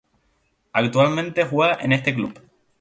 Actualmente 0.73 1.45
juega 1.45 1.75
en 1.75 1.91
este 1.91 2.15
club. 2.15 2.33